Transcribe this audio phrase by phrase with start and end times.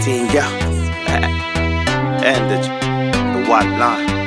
[0.00, 0.48] yeah.
[2.24, 2.58] and the,
[3.38, 4.22] the white line.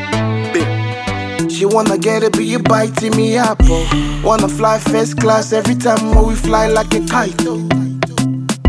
[1.49, 4.21] She wanna get it, be you biting me up, oh.
[4.23, 7.59] Wanna fly first class every time when we fly like a kite, oh.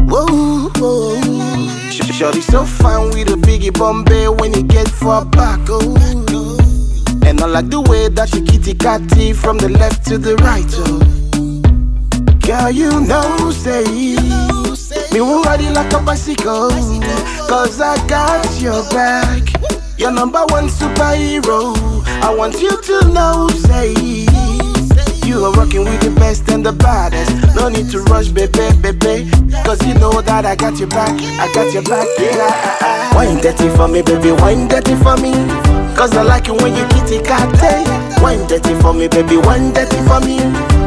[0.07, 1.91] Whoa, whoa.
[1.91, 5.97] Sh- Shorty so fine with a biggie Bombay when you get for a back, oh.
[7.27, 10.65] And I like the way that you kitty catty from the left to the right,
[10.77, 11.01] oh.
[12.47, 13.85] Girl, you know, say,
[15.13, 16.71] me it like a bicycle,
[17.49, 19.43] cause I got your back.
[19.99, 21.75] Your number one superhero.
[22.23, 23.93] I want you to know, say,
[25.27, 27.57] you are rocking with the best and the baddest.
[27.57, 29.31] No need to rush, baby, baby.
[29.65, 33.15] Cause you know that I got your back, I got your back, yeah.
[33.15, 35.76] Wine dirty for me, baby, wine dirty for me.
[35.97, 37.49] Cause I like it when you kitty cat
[38.21, 40.37] One dirty for me, baby, one dirty for me.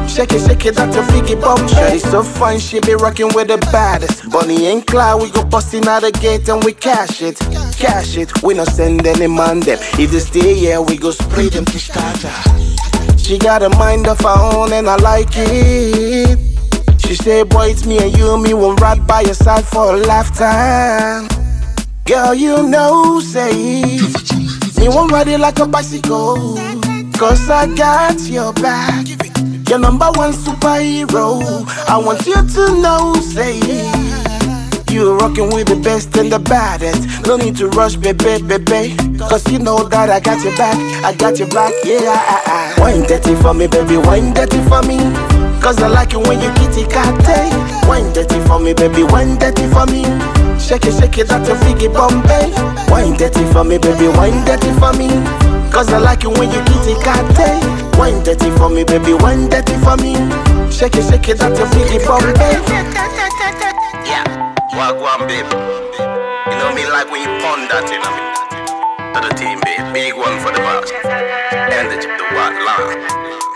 [0.07, 1.67] Shake it, shake it, that's a biggie bum.
[1.67, 4.29] Shorty so fine, she be rocking with the baddest.
[4.29, 7.39] Bonnie and Clyde, we go busting out the gate and we cash it,
[7.75, 8.43] cash it.
[8.43, 9.79] We not send any man them.
[9.97, 12.31] If they stay here, we go spray them to starter.
[13.17, 16.37] She got a mind of her own and I like it.
[17.01, 19.97] She say, boy, it's me and you, me won't ride by your side for a
[19.97, 21.27] lifetime.
[22.05, 23.97] Girl, you know, say,
[24.89, 26.55] me won't ride it like a bicycle.
[27.17, 29.07] Cause I got your back.
[29.69, 31.41] Your number one superhero.
[31.87, 33.59] I want you to know, say,
[34.89, 37.27] You're rocking with the best and the baddest.
[37.27, 38.95] No need to rush, baby, baby.
[39.19, 40.77] Cause you know that I got your back.
[41.03, 42.79] I got your back, yeah.
[42.79, 43.97] Wine dirty for me, baby.
[43.97, 44.97] Wine dirty for me.
[45.61, 47.13] Cause I like it when you kitty cat.
[47.87, 49.03] Wine dirty for me, baby.
[49.03, 50.38] Wine dirty for me.
[50.59, 52.51] Shake it, shake it, that's a biggie Bombay.
[52.53, 52.85] Eh?
[52.91, 54.07] Wine dirty for me, baby.
[54.07, 55.09] Wine dirty for me.
[55.71, 57.25] Cause I like it when you kitty cat.
[57.39, 57.97] Eh?
[57.97, 59.13] Wine dirty for me, baby.
[59.13, 60.13] Wine dirty for me.
[60.71, 62.37] Shake it, shake it, that's a biggie Bombay.
[62.37, 62.83] Eh?
[64.05, 64.25] Yeah,
[64.77, 65.45] Wagwan babe.
[66.49, 68.29] You know me like when you pond that, you know me.
[69.13, 69.93] To the team, babe.
[69.93, 70.91] Big one for the box.
[70.93, 73.48] And the, the white line.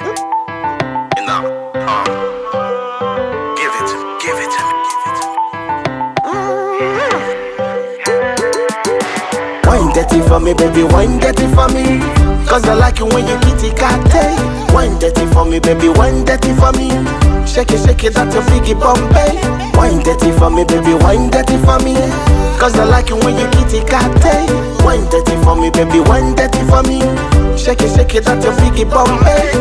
[9.83, 11.99] Wine dirty for me, baby, wine dirty for me.
[12.47, 13.99] Cause I like it when you kitty cat
[14.73, 16.88] Wine dirty for me, baby, wine dirty for me.
[17.45, 19.35] Shake it, shake it, that's a biggie Bombay.
[19.75, 21.95] Wine dirty for me, baby, wine dirty for me.
[22.63, 24.07] Cause I like it when you kitty cat
[24.88, 27.03] Wine dirty for me, baby, wine dirty for me.
[27.59, 29.51] Shake it, shake it, that's a biggie Bombay.